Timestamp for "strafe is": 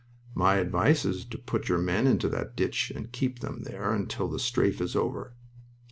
4.39-4.95